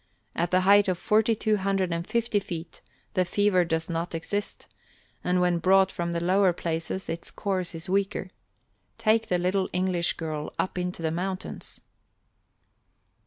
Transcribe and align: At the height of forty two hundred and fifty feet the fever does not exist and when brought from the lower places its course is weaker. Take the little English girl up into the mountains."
At 0.35 0.49
the 0.49 0.61
height 0.61 0.87
of 0.87 0.97
forty 0.97 1.35
two 1.35 1.57
hundred 1.57 1.93
and 1.93 2.07
fifty 2.07 2.39
feet 2.39 2.81
the 3.13 3.23
fever 3.23 3.63
does 3.63 3.87
not 3.87 4.15
exist 4.15 4.65
and 5.23 5.39
when 5.39 5.59
brought 5.59 5.91
from 5.91 6.11
the 6.11 6.19
lower 6.23 6.53
places 6.53 7.07
its 7.07 7.29
course 7.29 7.75
is 7.75 7.87
weaker. 7.87 8.29
Take 8.97 9.27
the 9.27 9.37
little 9.37 9.69
English 9.73 10.13
girl 10.13 10.53
up 10.57 10.79
into 10.79 11.03
the 11.03 11.11
mountains." 11.11 11.81